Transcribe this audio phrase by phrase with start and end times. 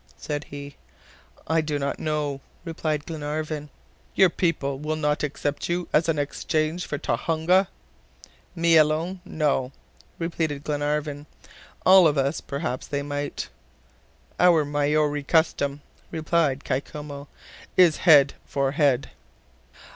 [0.17, 0.77] said he.
[1.45, 3.69] "I do not know," replied Glenarvan.
[4.15, 7.67] "Your people will not accept you as an exchange for Tohonga?"
[8.55, 9.21] "Me alone?
[9.23, 9.71] no,"
[10.17, 11.27] repeated Glenarvan.
[11.85, 13.49] "All of us perhaps they might."
[14.39, 17.27] "Our Maori custom," replied Kai Koumou,
[17.77, 19.11] "is head for head."